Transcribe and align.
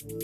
Hello 0.00 0.14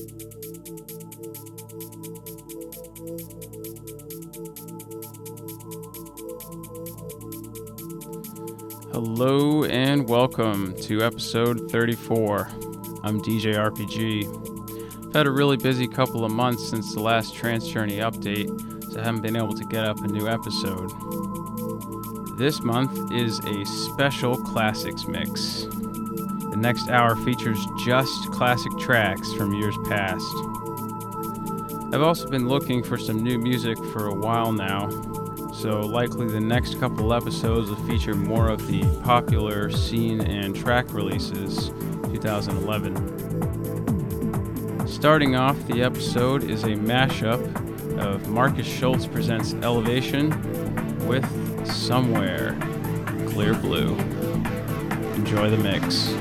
and 9.65 10.09
welcome 10.09 10.75
to 10.81 11.03
episode 11.03 11.71
34. 11.71 12.49
I'm 13.03 13.21
DJ 13.21 13.53
RPG. 13.53 15.09
I've 15.09 15.14
had 15.14 15.27
a 15.27 15.30
really 15.30 15.59
busy 15.59 15.86
couple 15.86 16.24
of 16.24 16.32
months 16.32 16.66
since 16.66 16.95
the 16.95 17.00
last 17.00 17.34
Trance 17.34 17.68
Journey 17.68 17.98
update, 17.98 18.48
so 18.90 18.98
I 18.98 19.04
haven't 19.04 19.20
been 19.20 19.36
able 19.36 19.52
to 19.52 19.64
get 19.66 19.84
up 19.84 20.02
a 20.02 20.08
new 20.08 20.27
episode. 20.27 20.90
This 22.38 22.62
month 22.62 23.12
is 23.12 23.40
a 23.40 23.66
special 23.66 24.36
classics 24.38 25.06
mix. 25.06 25.66
The 26.57 26.62
next 26.62 26.88
hour 26.88 27.14
features 27.16 27.59
just 27.84 28.32
classic 28.32 28.72
tracks 28.79 29.30
from 29.34 29.52
years 29.52 29.77
past. 29.90 30.25
I've 31.93 32.00
also 32.00 32.30
been 32.30 32.48
looking 32.48 32.82
for 32.82 32.96
some 32.96 33.22
new 33.22 33.38
music 33.38 33.76
for 33.92 34.06
a 34.06 34.14
while 34.14 34.52
now, 34.52 34.88
so 35.52 35.80
likely 35.80 36.28
the 36.28 36.40
next 36.40 36.80
couple 36.80 37.12
episodes 37.12 37.68
will 37.68 37.76
feature 37.86 38.14
more 38.14 38.48
of 38.48 38.66
the 38.68 38.82
popular 39.02 39.70
scene 39.70 40.22
and 40.22 40.56
track 40.56 40.95
releases 40.95 41.68
2011. 42.14 44.88
Starting 44.88 45.36
off 45.36 45.59
the 45.66 45.82
episode 45.82 46.42
is 46.42 46.64
a 46.64 46.68
mashup 46.68 47.38
of 47.98 48.30
Markus 48.30 48.66
Schulz 48.66 49.06
presents 49.06 49.52
Elevation 49.62 50.30
with 51.06 51.26
Somewhere 51.66 52.56
Clear 53.28 53.52
Blue. 53.52 53.95
Enjoy 55.16 55.50
the 55.50 55.59
mix. 55.59 56.16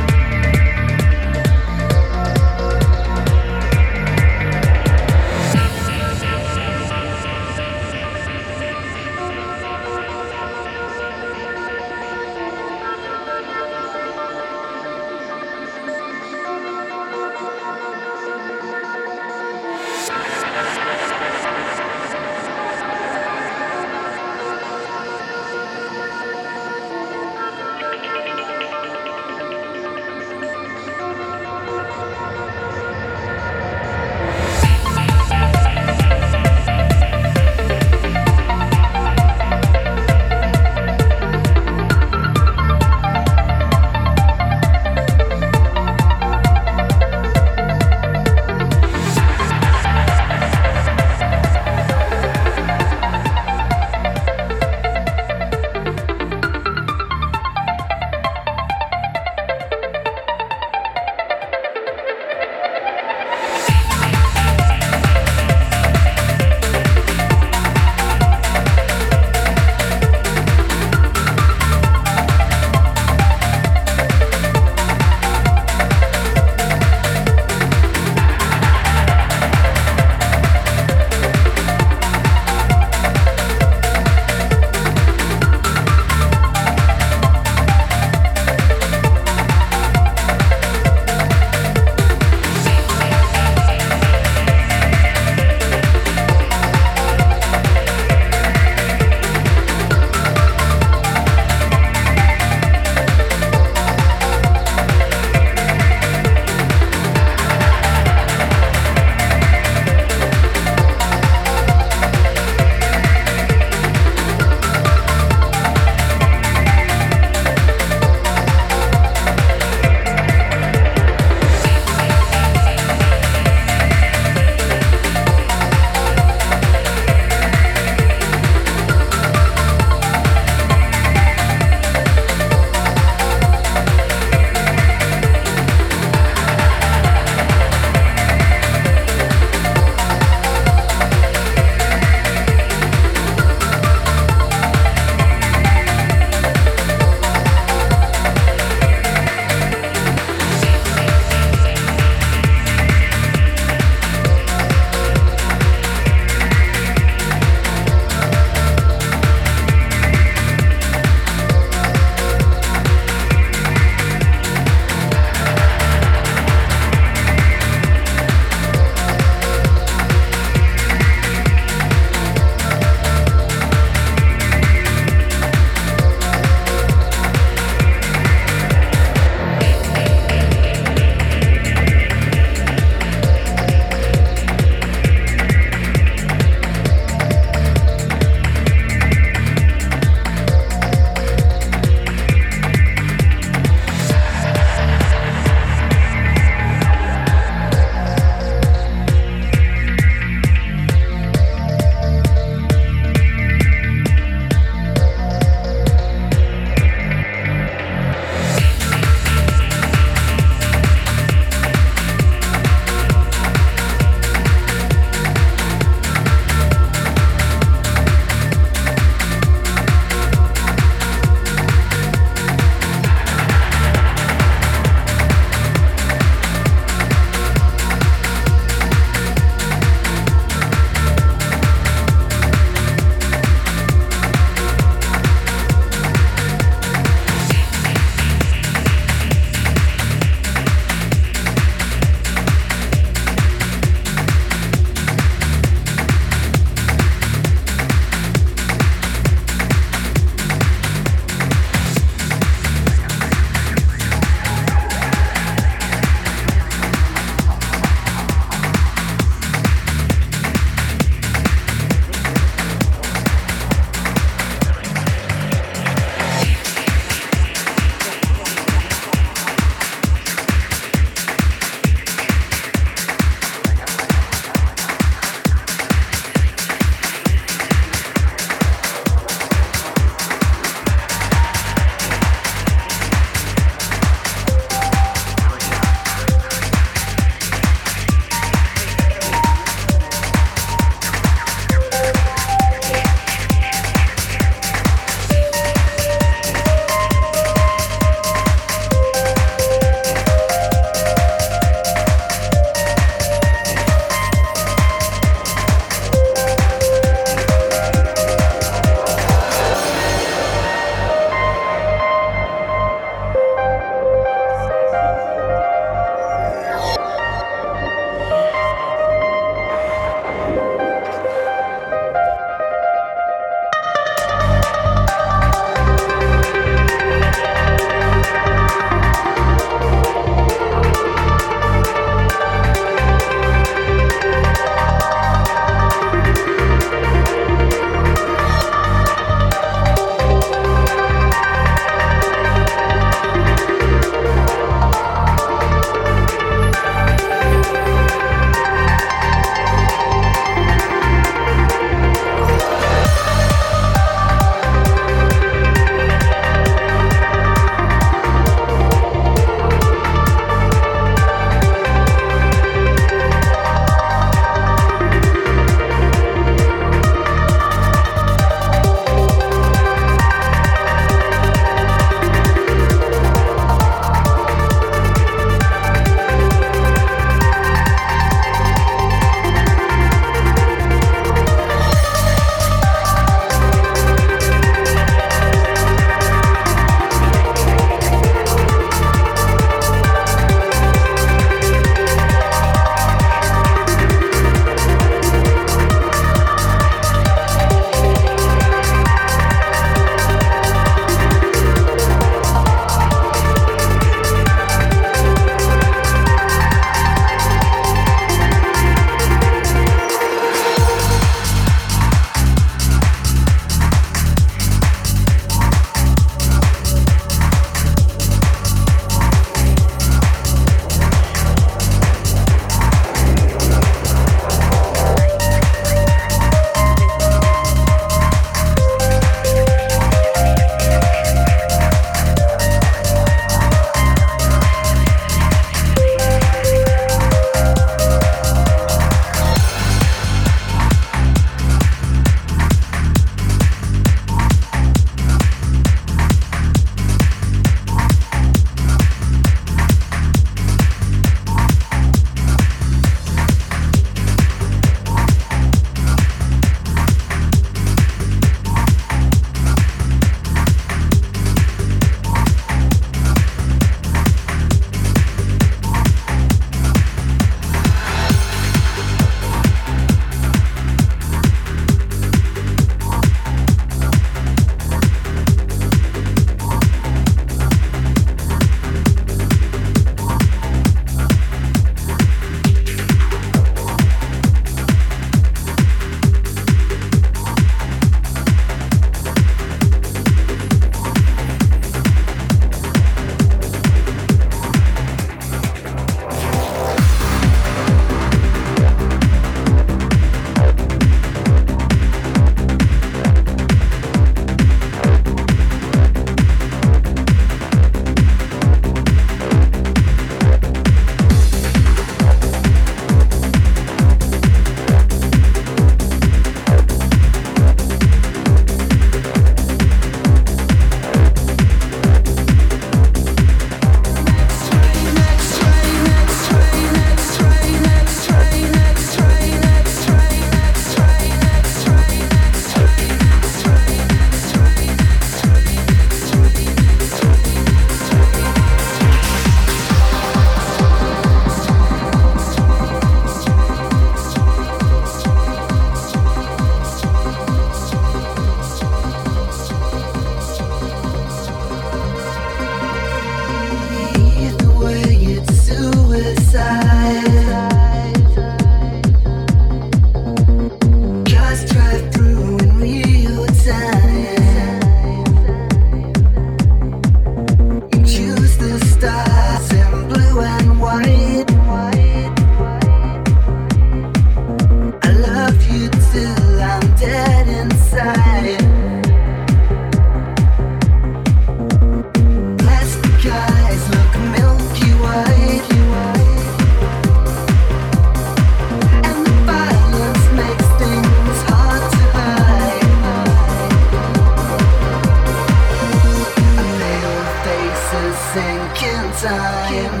time. 599.22 600.00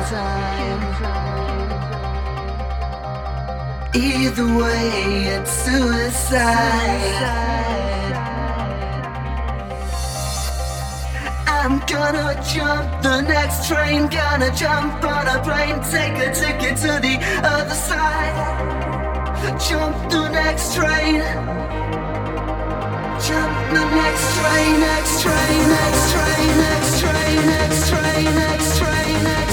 Either 3.94 4.46
way, 4.56 5.24
it's 5.34 5.50
suicide. 5.50 7.20
I'm 11.46 11.80
gonna 11.80 12.42
jump 12.54 13.02
the 13.02 13.20
next 13.20 13.68
train, 13.68 14.08
gonna 14.08 14.50
jump 14.56 15.04
on 15.04 15.26
a 15.26 15.42
plane, 15.42 15.80
take 15.90 16.16
a 16.26 16.32
ticket 16.32 16.76
to 16.78 16.98
the 17.06 17.18
other 17.44 17.74
side. 17.74 18.70
Jump 19.68 20.10
the 20.10 20.28
next 20.30 20.74
train 20.74 21.59
next 23.28 24.34
train, 24.38 24.80
next 24.80 25.22
train, 25.22 25.68
next 25.68 26.12
train, 26.12 26.58
next 26.58 27.00
train, 27.00 27.46
next 27.46 27.88
train, 27.90 28.34
next 28.34 28.78
train, 28.78 29.49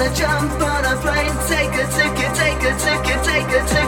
gonna 0.00 0.14
jump 0.16 0.52
on 0.62 0.84
a 0.84 0.96
plane, 1.02 1.36
take 1.46 1.74
a 1.74 1.86
ticket, 1.92 2.34
take 2.34 2.62
a 2.62 2.72
ticket, 2.78 3.22
take 3.22 3.48
a 3.48 3.68
ticket, 3.68 3.79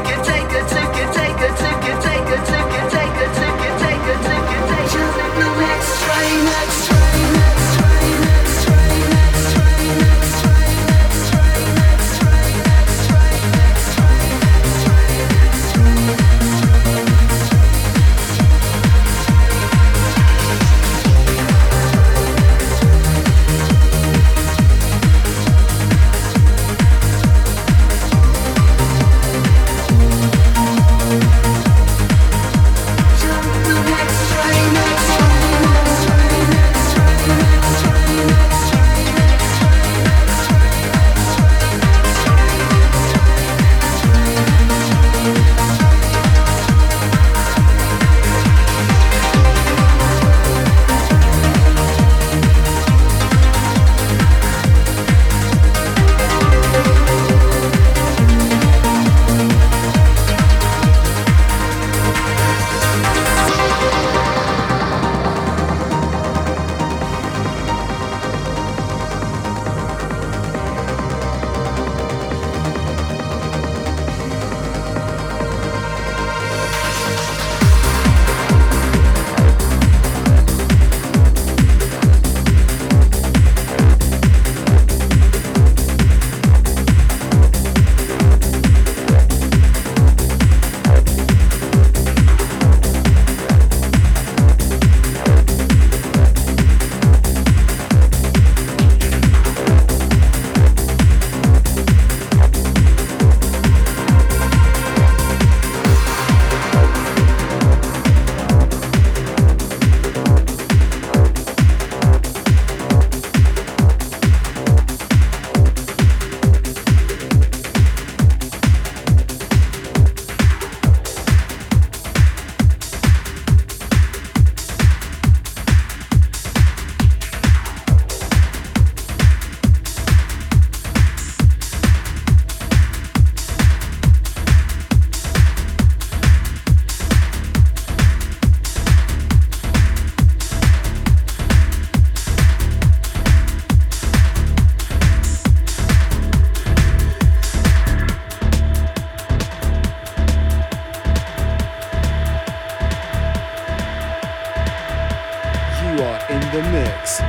are 156.01 156.21
in 156.31 156.41
the 156.53 156.63
mix 156.71 157.21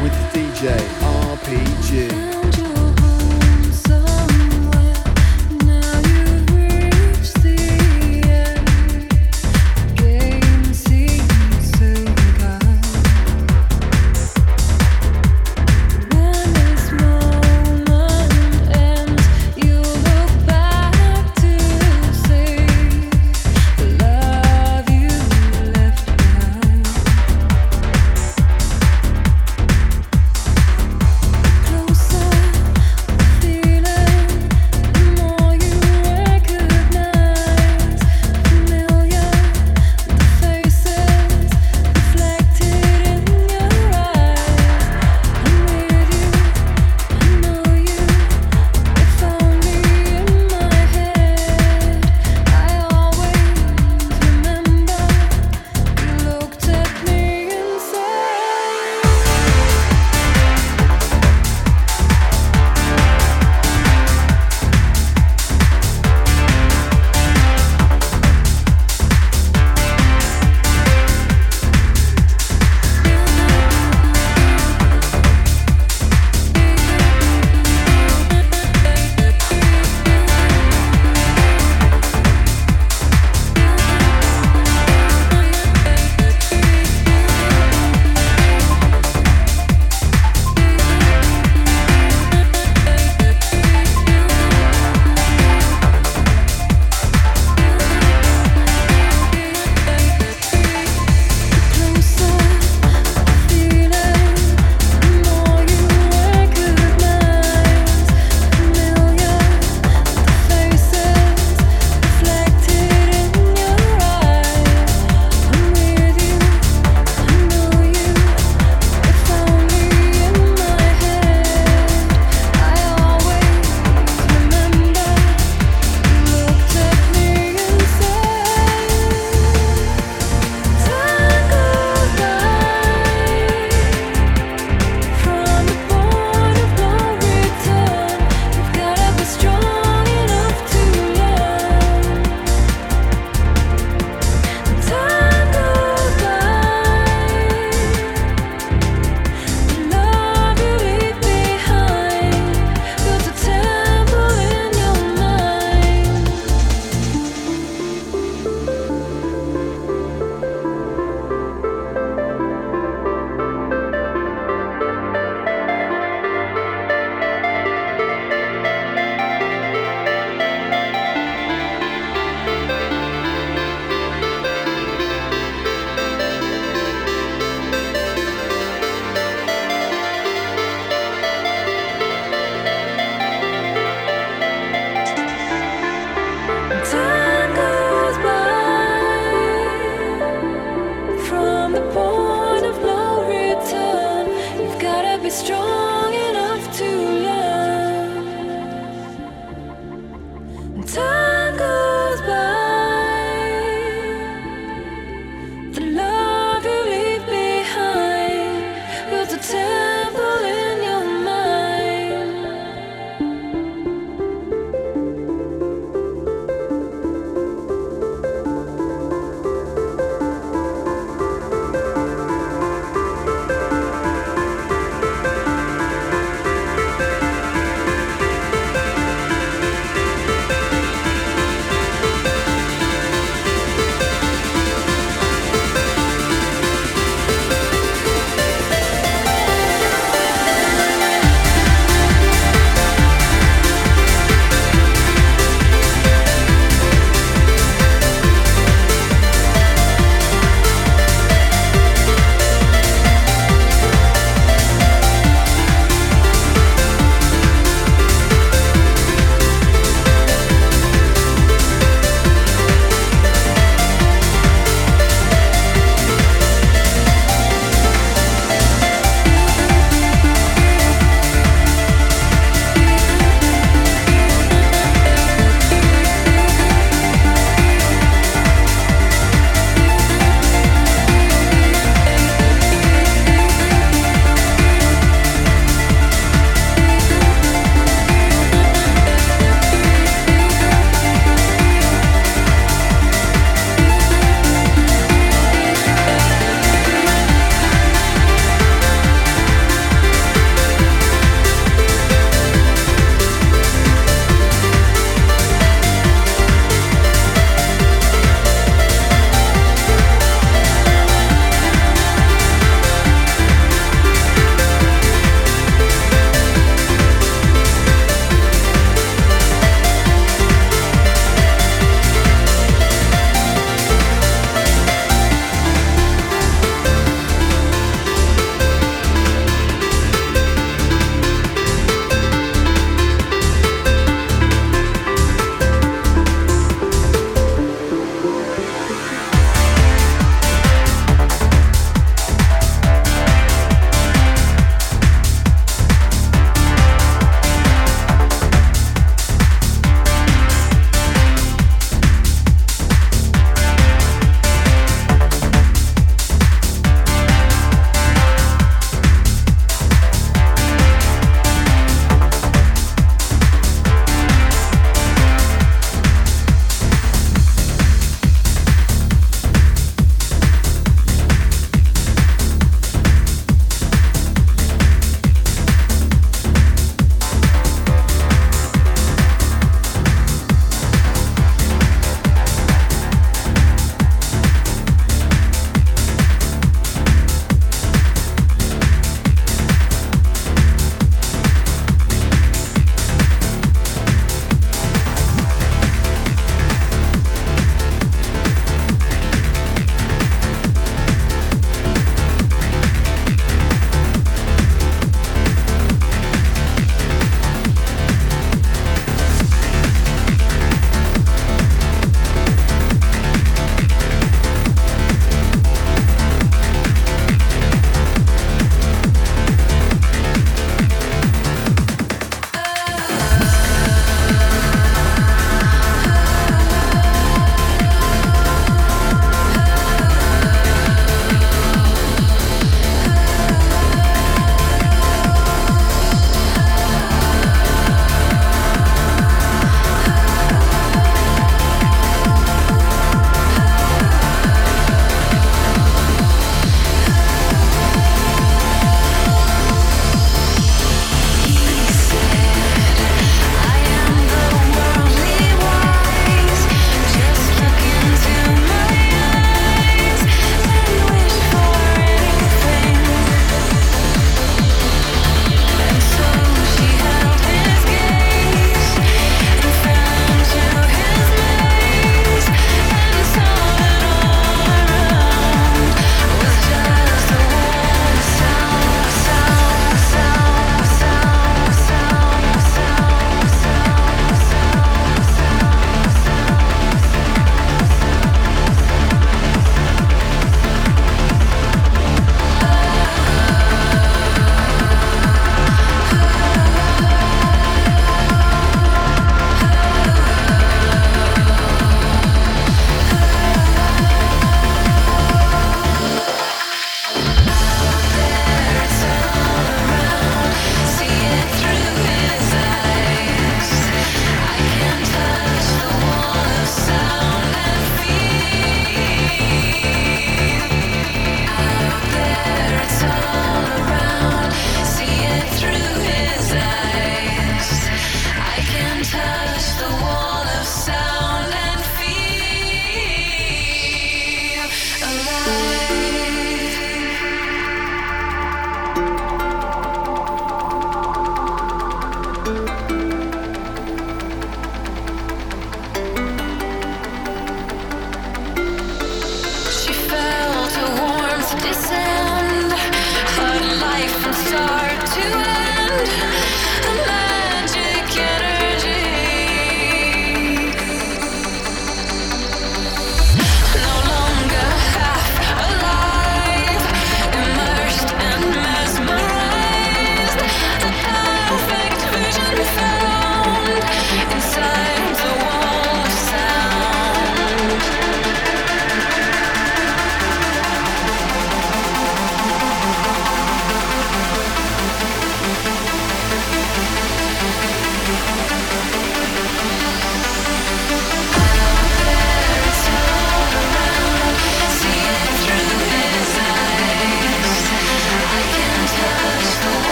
with 0.00 0.12
DJ 0.32 0.76
RPG. 1.00 2.37